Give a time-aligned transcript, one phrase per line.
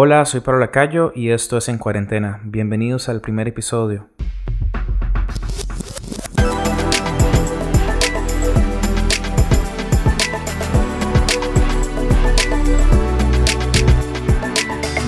[0.00, 2.40] Hola, soy Pablo Lacayo y esto es En Cuarentena.
[2.44, 4.08] Bienvenidos al primer episodio.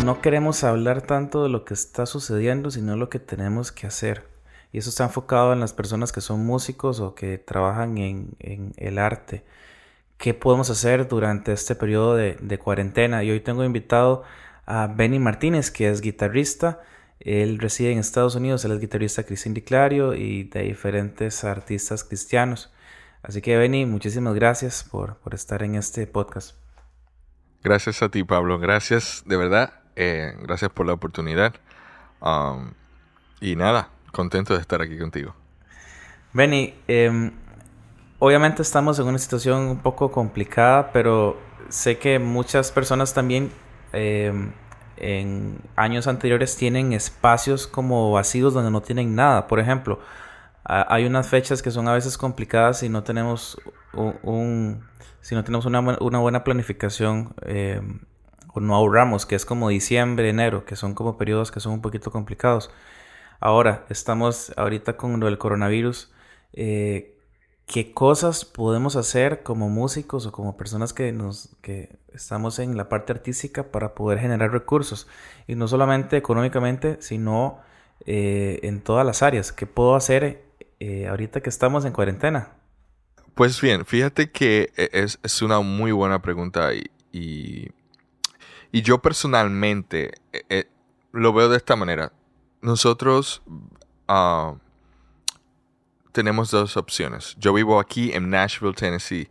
[0.04, 4.26] No queremos hablar tanto de lo que está sucediendo, sino lo que tenemos que hacer.
[4.72, 8.34] Y eso está enfocado en las personas que son músicos o que trabajan en,
[8.76, 9.44] el arte.
[10.16, 13.22] ¿Qué podemos hacer durante este periodo de, de cuarentena?
[13.22, 14.24] Y hoy tengo invitado
[14.70, 16.80] a Benny Martínez, que es guitarrista.
[17.18, 22.04] Él reside en Estados Unidos, él es guitarrista Cristín Di Clario y de diferentes artistas
[22.04, 22.72] cristianos.
[23.22, 26.56] Así que Benny, muchísimas gracias por, estar en este podcast.
[27.64, 28.58] Gracias a ti, Pablo.
[28.60, 29.74] Gracias, de verdad.
[29.96, 31.54] Eh, gracias por la oportunidad.
[32.20, 32.72] Um,
[33.40, 35.34] y nada, contento de estar aquí contigo.
[36.32, 37.32] Benny, em,
[38.20, 41.36] obviamente estamos en una situación un poco complicada, pero
[41.68, 43.50] sé que muchas personas también
[43.92, 44.52] Em,
[44.96, 49.46] en años anteriores tienen espacios como vacíos donde no tienen nada.
[49.46, 50.00] Por ejemplo,
[50.64, 53.60] hay unas fechas que son a veces complicadas si no tenemos
[53.94, 54.84] un,
[55.20, 58.00] si no tenemos una, buena planificación em,
[58.48, 61.82] o no ahorramos, que es como diciembre, enero, que son como periodos que son un
[61.82, 62.70] poquito complicados.
[63.40, 66.12] Ahora, estamos ahorita con lo del coronavirus.
[66.52, 67.16] Eh,
[67.70, 72.88] qué cosas podemos hacer como músicos o como personas que nos que estamos en la
[72.88, 75.06] parte artística para poder generar recursos.
[75.46, 77.60] Y no solamente económicamente sino
[78.06, 79.52] eh, en todas las áreas.
[79.52, 80.42] Qué puedo hacer
[80.80, 82.60] eh, ahorita que estamos en cuarentena
[83.34, 84.90] pues bien fíjate que e,
[85.22, 90.64] es, una muy buena pregunta y, y, yo personalmente eh,
[91.12, 92.12] lo veo de esta manera.
[92.60, 93.42] Nosotros
[94.08, 94.58] uh,
[96.12, 97.36] tenemos dos opciones.
[97.38, 99.28] Yo vivo aquí en Nashville, Tennessee,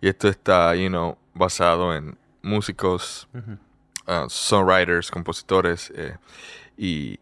[0.00, 6.16] y esto está, you know, basado en músicos, uh, songwriters, compositores eh,
[6.76, 7.18] y,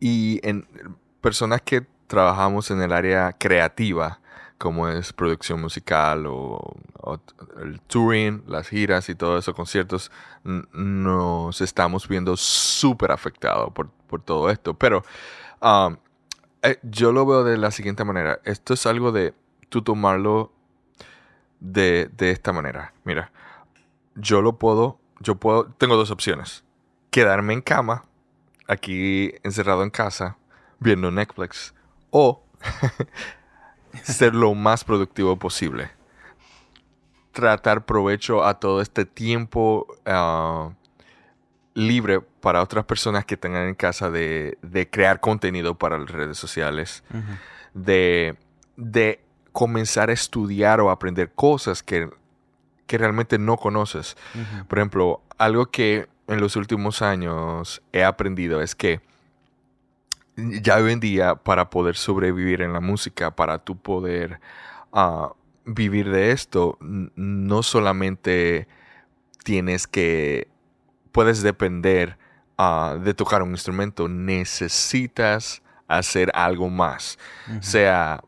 [0.00, 0.66] y en
[1.20, 4.20] personas que trabajamos en el área creativa,
[4.58, 6.74] como es producción musical o,
[7.62, 10.10] el touring, las giras y todo eso, conciertos,
[10.44, 14.74] nos estamos viendo súper afectados por, por, todo esto.
[14.74, 15.04] Pero
[15.62, 15.96] um,
[16.62, 18.40] eh, yo lo veo de la siguiente manera.
[18.44, 19.34] Esto es algo de
[19.68, 20.52] tú tomarlo
[21.60, 22.92] de, esta manera.
[23.04, 23.30] Mira,
[24.14, 26.64] yo lo puedo, yo puedo, tengo dos opciones.
[27.10, 28.04] Quedarme en cama,
[28.66, 30.36] aquí encerrado en casa,
[30.78, 31.74] viendo Netflix,
[32.10, 32.42] o
[34.02, 35.90] ser lo más productivo posible.
[37.32, 40.72] Tratar provecho a todo este tiempo ah,
[41.78, 44.58] libre para otras personas que tengan en casa de,
[44.90, 47.04] crear contenido para las redes sociales,
[47.72, 48.36] de,
[49.52, 52.10] comenzar a estudiar o aprender cosas que,
[52.88, 54.16] realmente no conoces.
[54.66, 59.00] Por ejemplo, algo que en los últimos años he aprendido es que
[60.36, 64.40] ya hoy en día para poder sobrevivir en la música, para tú poder
[64.92, 65.32] ah,
[65.64, 68.66] vivir de esto, no solamente
[69.44, 70.48] tienes que
[71.12, 72.18] puedes depender
[72.56, 77.18] ah, de tocar un instrumento, necesitas hacer algo más,
[77.60, 78.22] sea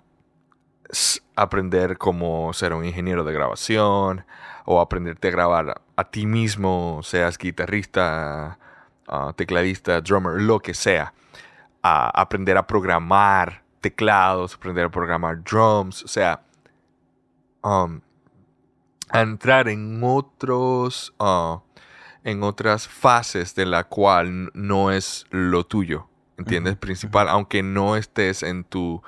[1.36, 4.24] aprender cómo ser un ingeniero de grabación
[4.64, 8.58] o aprenderte a grabar a ti mismo, seas guitarrista,
[9.06, 11.12] ah, tecladista, drummer, lo que sea.
[11.82, 16.42] aprender a programar teclados, aprender a programar drums, o sea,
[17.62, 18.00] um,
[19.10, 21.62] a entrar en otros ah,
[22.24, 26.76] en otras fases de la cual no es lo tuyo, ¿entiendes?
[26.76, 29.02] Principal, aunque no estés en tu,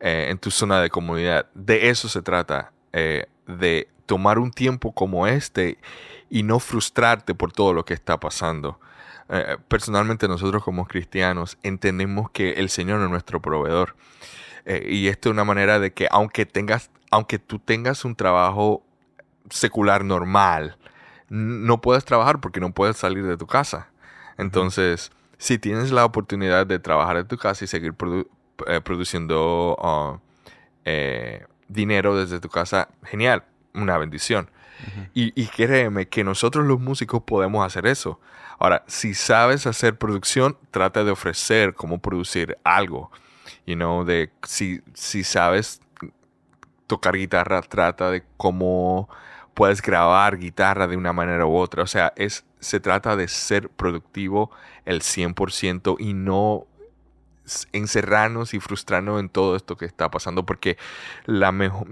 [0.00, 1.46] eh, en tu zona de comunidad.
[1.54, 5.78] De eso se trata, eh, de tomar un tiempo como este
[6.28, 8.78] y no frustrarte por todo lo que está pasando.
[9.28, 13.96] Eh, personalmente nosotros como cristianos entendemos que el Señor es nuestro proveedor.
[14.66, 18.84] y esto es una manera de que aunque tengas, aunque tú tengas un trabajo
[19.48, 20.76] secular normal,
[21.30, 23.88] no puedes trabajar porque no puedes salir de tu casa.
[24.36, 27.94] Entonces, si tienes la oportunidad de trabajar en tu casa y seguir
[28.66, 30.18] eh, produciendo uh,
[30.84, 34.50] eh, dinero desde tu casa, genial, una bendición.
[35.12, 38.18] y, créeme que nosotros los músicos podemos hacer eso.
[38.58, 43.10] Ahora, si sabes hacer producción, trata de ofrecer cómo producir algo.
[43.66, 45.80] You know, de si, si sabes
[46.86, 49.08] tocar guitarra, trata de cómo
[49.54, 51.82] puedes grabar guitarra de una manera u otra.
[51.82, 54.50] O sea, es, se trata de ser productivo
[54.84, 56.66] el 100% y no
[57.72, 60.76] encerrarnos y frustrarnos en todo esto que está pasando porque
[61.26, 61.86] la mejor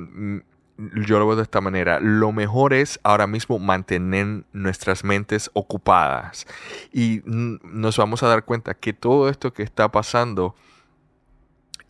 [0.79, 1.99] yo lo veo de esta manera.
[2.01, 6.47] Lo mejor es ahora mismo mantener nuestras mentes ocupadas.
[6.93, 10.55] Y nos vamos a dar cuenta que todo esto que está pasando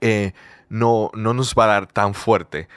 [0.00, 0.32] eh,
[0.70, 2.68] no, no nos va a dar tan fuerte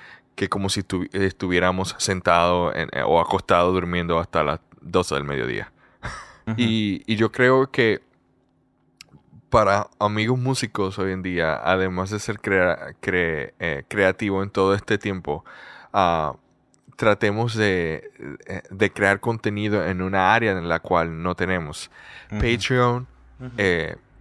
[0.42, 5.72] que como si estuviéramos sentados eh, o acostados durmiendo hasta las 12 del mediodía.
[6.58, 8.02] y, yo creo que
[9.52, 15.46] para amigos músicos hoy en día, además de ser eh, creativo en todo este tiempo,
[15.94, 16.34] ah,
[16.96, 18.10] tratemos de,
[18.48, 21.92] eh, de, crear contenido en una área en la cual no tenemos.
[22.32, 23.06] Patreon,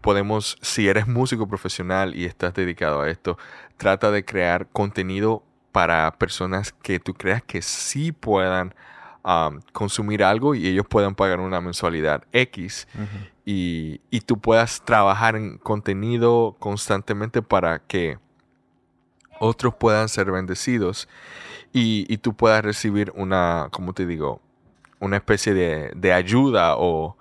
[0.02, 3.38] podemos, si eres músico profesional y estás dedicado a esto,
[3.78, 8.74] trata de crear contenido para personas que tú creas que sí puedan
[9.72, 12.88] consumir algo y ellos puedan pagar una mensualidad X
[13.44, 18.18] y, tú puedas trabajar en contenido constantemente para que
[19.38, 21.08] otros puedan ser bendecidos
[21.72, 24.40] y, tú puedas recibir una, como te digo,
[25.00, 27.16] una especie de, ayuda o,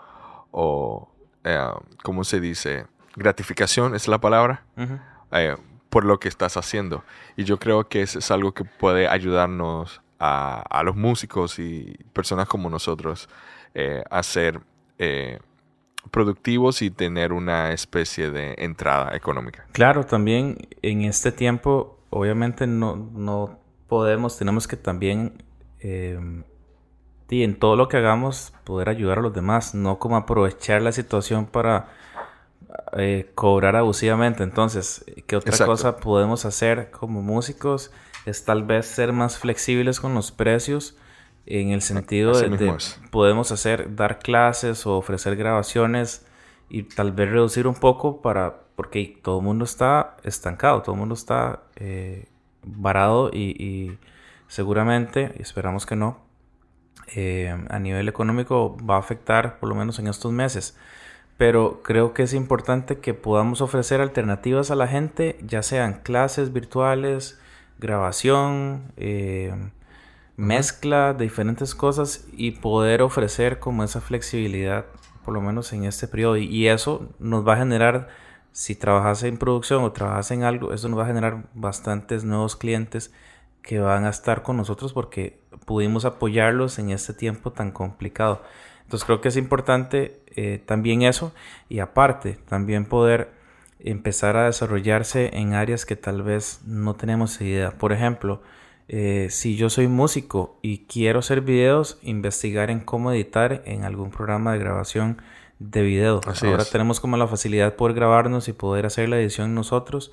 [0.51, 1.09] o
[1.43, 1.67] eh,
[2.03, 2.85] ¿cómo se dice?
[3.15, 4.63] Gratificación es la palabra
[5.89, 7.03] por lo que estás haciendo.
[7.35, 12.47] Y yo creo que eso es algo que puede ayudarnos a, los músicos y personas
[12.47, 13.29] como nosotros
[13.73, 14.59] eh, a ser
[14.97, 15.39] eh,
[16.11, 19.65] productivos y tener una especie de entrada económica.
[19.71, 25.43] Claro, también en este tiempo, obviamente no, no podemos, tenemos que también...
[27.29, 30.91] Y en todo lo que hagamos poder ayudar a los demás, no como aprovechar la
[30.91, 31.89] situación para
[32.97, 34.43] eh, cobrar abusivamente.
[34.43, 37.91] Entonces, ¿qué otra cosa podemos hacer como músicos?
[38.25, 40.97] Es tal vez ser más flexibles con los precios
[41.45, 42.77] en el sentido de,
[43.09, 46.25] podemos hacer, dar clases o ofrecer grabaciones
[46.69, 50.99] y tal vez reducir un poco para, porque todo el mundo está estancado, todo el
[50.99, 52.27] mundo está eh,
[52.63, 53.97] varado y,
[54.47, 56.19] seguramente, y esperamos que no,
[57.15, 60.77] eh, a nivel económico va a afectar por lo menos en estos meses
[61.39, 66.51] pero creo que es importante que podamos ofrecer alternativas a la gente, ya sean clases
[66.51, 67.39] virtuales,
[67.77, 69.55] grabación, eh,
[70.35, 74.87] mezcla de diferentes cosas y poder ofrecer como esa flexibilidad,
[75.23, 76.35] por lo menos en este periodo.
[76.35, 78.09] Y eso nos va a generar,
[78.51, 82.57] si trabajas en producción o trabajas en algo, eso nos va a generar bastantes nuevos
[82.57, 83.13] clientes
[83.61, 88.41] que van a estar con nosotros porque pudimos apoyarlos en este tiempo tan complicado.
[88.89, 91.31] Entonces creo que es importante eh, también eso
[91.69, 93.29] y aparte también poder
[93.77, 97.69] empezar a desarrollarse en áreas que tal vez no tenemos idea.
[97.69, 98.41] Por ejemplo,
[98.87, 104.09] eh, si yo soy músico y quiero hacer videos, investigar en cómo editar en algún
[104.09, 105.21] programa de grabación
[105.59, 106.19] de video.
[106.41, 110.09] Ahora tenemos como la facilidad de poder grabarnos y poder hacer la edición nosotros.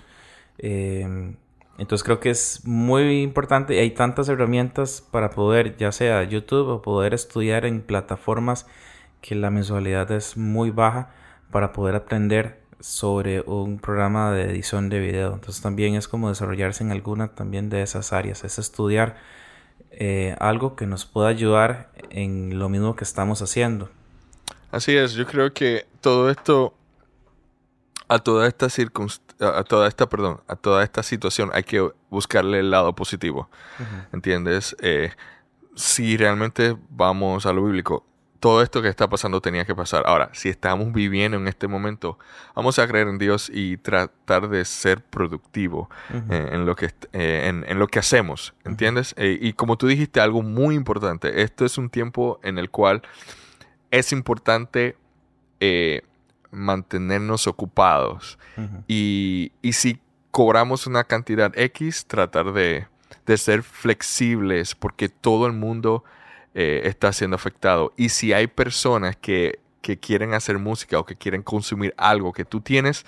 [0.58, 1.34] Eh,
[1.78, 3.78] entonces creo que es muy importante.
[3.78, 8.66] Hay tantas herramientas para poder, ya sea YouTube o poder estudiar en plataformas
[9.20, 11.10] que la mensualidad es muy baja
[11.50, 15.34] para poder aprender sobre un programa de edición de video.
[15.34, 18.44] Entonces también es como desarrollarse en alguna también de esas áreas.
[18.44, 19.16] Es estudiar
[19.90, 23.90] eh, algo que nos pueda ayudar en lo mismo que estamos haciendo.
[24.70, 26.74] Así es, yo creo que todo esto
[28.08, 28.68] a toda esta
[29.40, 33.48] a toda esta, perdón, a toda esta situación hay que buscarle el lado positivo.
[34.12, 34.76] ¿Entiendes?
[34.80, 35.10] Eh,
[35.74, 38.06] si realmente vamos a lo bíblico,
[38.40, 40.04] todo esto que está pasando tenía que pasar.
[40.06, 42.18] Ahora, si estamos viviendo en este momento,
[42.54, 45.90] vamos a creer en Dios y tratar de ser productivo
[46.30, 49.14] eh, en, lo que, eh, en, lo que hacemos, ¿entiendes?
[49.18, 53.02] y como tú dijiste, algo muy importante, esto es un tiempo en el cual
[53.90, 54.96] es importante
[56.56, 58.38] mantenernos ocupados.
[58.88, 62.86] y, si cobramos una cantidad X, tratar de,
[63.36, 66.04] ser flexibles porque todo el mundo
[66.54, 67.92] eh, está siendo afectado.
[67.96, 69.60] Y si hay personas que,
[70.00, 73.06] quieren hacer música o que quieren consumir algo que tú tienes,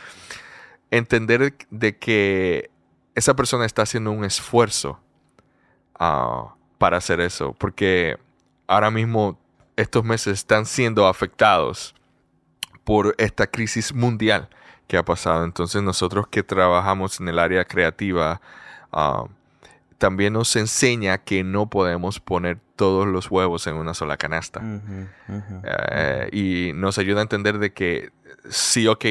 [0.92, 2.70] entender de que
[3.16, 5.00] esa persona está haciendo un esfuerzo
[5.98, 7.52] ah, para hacer eso.
[7.58, 8.16] Porque
[8.68, 9.36] ahora mismo
[9.74, 11.96] estos meses están siendo afectados
[12.88, 14.48] por esta crisis mundial
[14.86, 15.44] que ha pasado.
[15.44, 18.40] Entonces nosotros que trabajamos en el área creativa,
[18.90, 19.26] ah,
[19.98, 24.62] también nos enseña que no podemos poner todos los huevos en una sola canasta.
[25.64, 28.10] Eh, y nos ayuda a entender de que
[28.48, 29.04] sí, ok,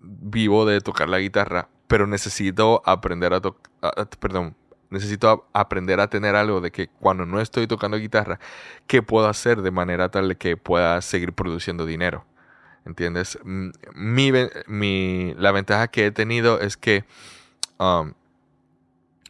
[0.00, 4.56] vivo de tocar la guitarra, pero necesito aprender a tocar, perdón,
[4.90, 8.40] necesito aprender a tener algo de que cuando no estoy tocando guitarra,
[8.88, 12.24] ¿qué puedo hacer de manera tal de que pueda seguir produciendo dinero?
[12.86, 13.38] ¿Entiendes?
[13.44, 14.32] Mi,
[14.68, 17.04] mi, la ventaja que he tenido es que
[17.78, 18.14] um,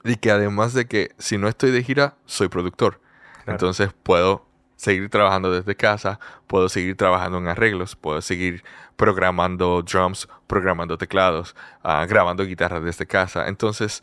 [0.05, 3.01] Y que además de que si no estoy de gira, soy productor.
[3.47, 4.47] Entonces puedo
[4.77, 8.63] seguir trabajando desde casa, puedo seguir trabajando en arreglos, puedo seguir
[8.97, 13.49] programando drums, programando teclados, ah, grabando guitarras desde casa.
[13.49, 14.03] Entonces,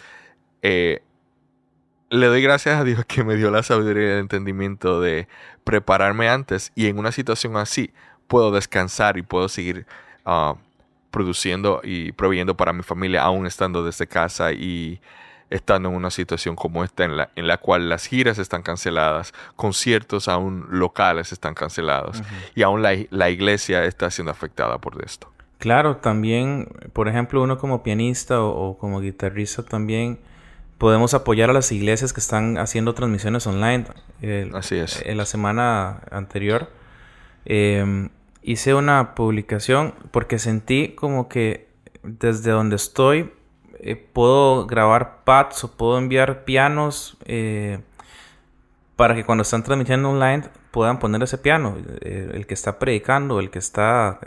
[0.64, 1.04] eh,
[2.10, 5.28] le doy gracias a Dios que me dio la sabiduría y el entendimiento de
[5.64, 7.94] prepararme antes y en una situación así
[8.28, 9.86] puedo descansar y puedo seguir
[10.26, 10.56] ah,
[11.12, 15.00] produciendo y proveyendo para mi familia aún estando desde casa y
[15.54, 19.34] estando en una situación como esta en la, en la cual las giras están canceladas,
[19.56, 22.24] conciertos aún locales están cancelados
[22.56, 25.32] y aún la, iglesia está siendo afectada por esto.
[25.60, 30.20] Claro, también, por ejemplo, uno como pianista o, como guitarrista también
[30.80, 33.86] podemos apoyar a las iglesias que están haciendo transmisiones online.
[34.54, 35.04] Así es.
[35.06, 36.70] En la semana anterior
[37.46, 38.10] em,
[38.42, 41.68] hice una publicación porque sentí como que
[42.04, 43.32] desde donde estoy
[43.86, 47.82] eh, puedo grabar pads o puedo enviar pianos eh,
[48.96, 51.76] para que cuando están transmitiendo online puedan poner ese piano.
[52.02, 54.20] Eh, el que está predicando, el que está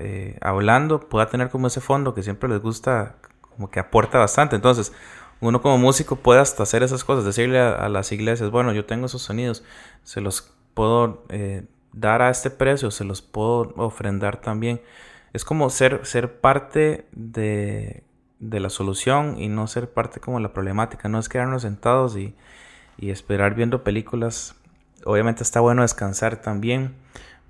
[0.42, 4.56] hablando, pueda tener como ese fondo que siempre les gusta, como que aporta bastante.
[4.56, 4.92] Entonces,
[5.40, 9.06] uno como músico puede hasta hacer esas cosas, decirle a, las iglesias, bueno, yo tengo
[9.06, 9.64] esos sonidos,
[10.02, 11.24] se los puedo
[11.96, 14.80] dar a este precio, se los puedo ofrendar también.
[15.32, 18.06] Es como ser, ser parte de
[18.38, 22.34] de la solución y no ser parte como la problemática, no es quedarnos sentados y,
[22.98, 24.54] esperar viendo películas.
[25.04, 26.94] Obviamente está bueno descansar también,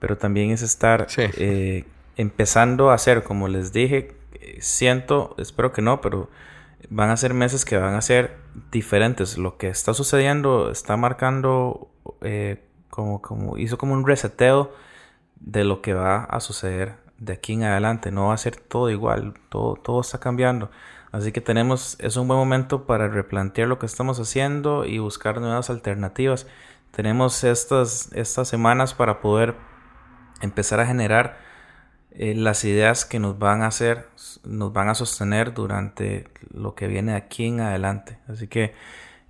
[0.00, 1.85] pero también es estar eh,
[2.17, 4.17] empezando a hacer, como les dije,
[4.59, 6.29] siento, espero que no, pero
[6.91, 8.37] van a ser meses que van a ser
[8.73, 9.38] diferentes.
[9.38, 11.91] Lo que está sucediendo está marcando
[12.23, 14.73] eh, como, como, hizo como un reseteo
[15.40, 18.11] de lo que va a suceder de aquí en adelante.
[18.11, 20.71] No va a ser todo igual, todo, todo está cambiando.
[21.12, 25.40] Así que tenemos, es un buen momento para replantear lo que estamos haciendo y buscar
[25.40, 26.47] nuevas alternativas.
[26.90, 29.55] Tenemos estas, estas semanas para poder
[30.43, 31.38] empezar a generar
[32.11, 34.09] eh, las ideas que nos van a hacer,
[34.45, 38.19] nos van a sostener durante lo que viene aquí en adelante.
[38.28, 38.75] Así que,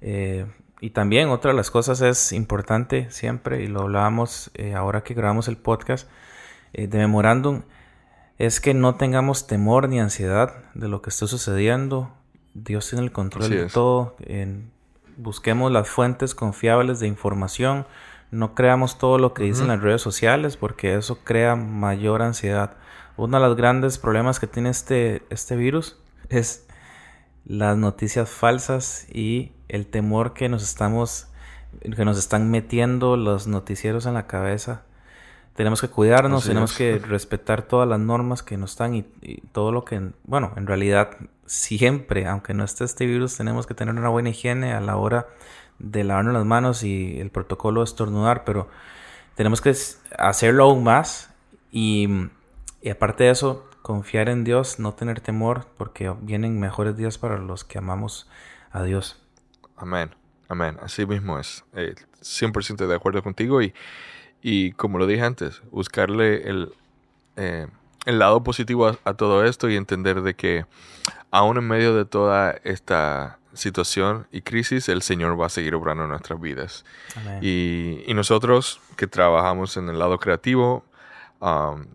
[0.00, 0.46] eh,
[0.80, 5.14] y también otra de las cosas es importante siempre, y lo hablábamos eh, ahora que
[5.14, 6.08] grabamos el podcast
[6.72, 7.62] de Memorándum,
[8.38, 12.10] es que no tengamos temor ni ansiedad de lo que está sucediendo.
[12.54, 14.16] Dios tiene el control de todo.
[15.16, 17.86] busquemos las fuentes confiables de información.
[18.30, 22.76] No creamos todo lo que dicen las redes sociales porque eso crea mayor ansiedad.
[23.16, 25.96] Uno de los grandes problemas que tiene este, este virus
[26.28, 26.65] es
[27.46, 31.28] las noticias falsas y el temor que nos estamos
[31.94, 34.82] que nos están metiendo los noticieros en la cabeza.
[35.54, 39.02] Tenemos que cuidarnos, tenemos que respetar todas las normas que nos están y,
[39.52, 43.94] todo lo que, bueno, en realidad siempre, aunque no esté este virus, tenemos que tener
[43.94, 45.28] una buena higiene a la hora
[45.78, 48.68] de lavarnos las manos y el protocolo de estornudar, pero
[49.34, 49.74] tenemos que
[50.18, 51.30] hacerlo aún más
[51.72, 52.08] y,
[52.82, 57.38] y aparte de eso, confiar en Dios, no tener temor, porque vienen mejores días para
[57.38, 58.28] los que amamos
[58.72, 59.22] a Dios.
[59.76, 60.10] Amén,
[60.48, 61.64] amén, así mismo es.
[61.74, 63.72] Eh, 100% de acuerdo contigo y
[64.48, 66.72] y como lo dije antes, buscarle el,
[67.34, 67.66] eh,
[68.04, 70.66] el lado positivo a, todo esto y entender de que
[71.32, 76.04] aún en medio de toda esta situación y crisis, el Señor va a seguir obrando
[76.04, 76.84] en nuestras vidas.
[77.40, 80.84] Y, y, nosotros que trabajamos en el lado creativo,
[81.46, 81.86] um,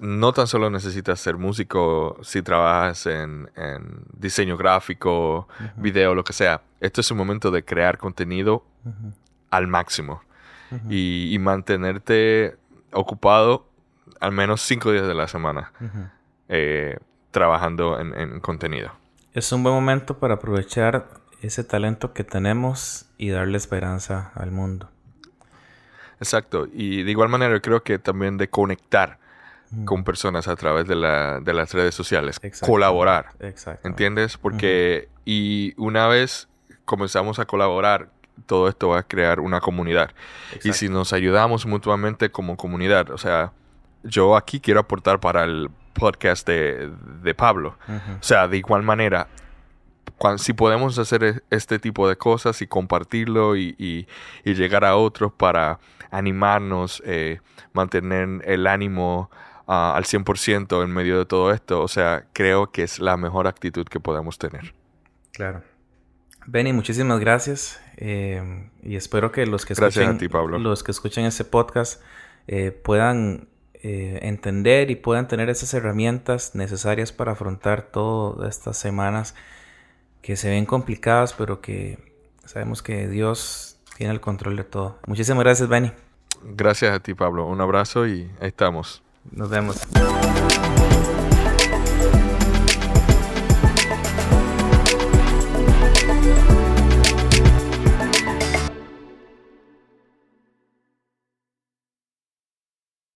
[0.00, 6.32] no tan solo necesitas ser músico si trabajas en, en diseño gráfico, video, lo que
[6.32, 6.62] sea.
[6.80, 8.64] Esto es un momento de crear contenido
[9.50, 10.22] al máximo
[10.88, 12.56] y, mantenerte
[12.92, 13.66] ocupado
[14.20, 15.72] al menos cinco días de la semana
[16.48, 16.98] eh,
[17.30, 18.92] trabajando en, contenido.
[19.34, 21.08] Es un buen momento para aprovechar
[21.42, 24.90] ese talento que tenemos y darle esperanza al mundo.
[26.20, 26.68] Exacto.
[26.72, 29.18] Y de igual manera creo que también de conectar
[29.84, 32.40] con personas a través de, la, de las redes sociales.
[32.60, 33.26] Colaborar.
[33.84, 34.38] ¿Entiendes?
[34.38, 36.48] Porque y una vez
[36.86, 38.08] comenzamos a colaborar
[38.46, 40.10] todo esto va a crear una comunidad.
[40.64, 43.52] Y si nos ayudamos mutuamente como comunidad, o sea,
[44.04, 47.76] yo aquí quiero aportar para el podcast de, Pablo.
[47.88, 49.28] O sea, de igual manera,
[50.38, 54.06] si podemos hacer e, este tipo de cosas y compartirlo y,
[54.44, 55.78] llegar a otros para
[56.10, 57.40] animarnos, eh,
[57.72, 59.30] mantener el ánimo
[59.66, 63.46] ah, al 100% en medio de todo esto, o sea, creo que es la mejor
[63.46, 64.74] actitud que podemos tener.
[65.32, 65.62] Claro.
[66.46, 67.78] Benny, muchísimas gracias.
[67.98, 70.18] Eh, y espero que los que escuchen,
[70.62, 72.00] Los que escuchen este podcast
[72.46, 79.34] eh, puedan eh, entender y puedan tener esas herramientas necesarias para afrontar todas estas semanas
[80.28, 81.96] que se ven complicadas, pero que
[82.44, 84.98] Sabemos que Dios tiene el control de todo.
[85.06, 85.92] Muchísimas gracias, Benny.
[86.42, 87.46] Gracias a ti, Pablo.
[87.46, 89.02] Un abrazo y ahí estamos.
[89.32, 89.86] Nos vemos.